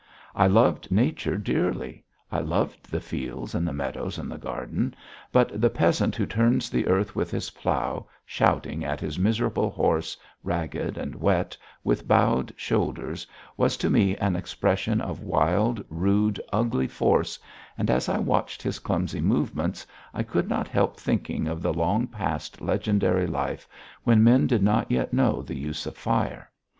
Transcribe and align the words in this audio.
I 0.33 0.47
loved 0.47 0.89
nature 0.91 1.37
dearly; 1.37 2.03
I 2.31 2.39
loved 2.39 2.89
the 2.89 2.99
fields 2.99 3.53
and 3.53 3.67
the 3.67 3.71
meadows 3.71 4.17
and 4.17 4.31
the 4.31 4.39
garden, 4.39 4.95
but 5.31 5.61
the 5.61 5.69
peasant 5.69 6.15
who 6.15 6.25
turns 6.25 6.71
the 6.71 6.87
earth 6.87 7.15
with 7.15 7.29
his 7.29 7.51
plough, 7.51 8.07
shouting 8.25 8.83
at 8.83 8.99
his 8.99 9.19
miserable 9.19 9.69
horse, 9.69 10.17
ragged 10.43 10.97
and 10.97 11.13
wet, 11.13 11.55
with 11.83 12.07
bowed 12.07 12.51
shoulders, 12.57 13.27
was 13.57 13.77
to 13.77 13.91
me 13.91 14.15
an 14.17 14.35
expression 14.35 15.01
of 15.01 15.21
wild, 15.21 15.85
rude, 15.87 16.41
ugly 16.51 16.87
force, 16.87 17.37
and 17.77 17.91
as 17.91 18.09
I 18.09 18.17
watched 18.17 18.63
his 18.63 18.79
clumsy 18.79 19.21
movements 19.21 19.85
I 20.15 20.23
could 20.23 20.49
not 20.49 20.67
help 20.67 20.99
thinking 20.99 21.47
of 21.47 21.61
the 21.61 21.73
long 21.75 22.07
passed 22.07 22.59
legendary 22.59 23.27
life, 23.27 23.67
when 24.03 24.23
men 24.23 24.47
did 24.47 24.63
not 24.63 24.89
yet 24.89 25.13
know 25.13 25.43
the 25.43 25.59
use 25.59 25.85
of 25.85 25.95
fire. 25.95 26.49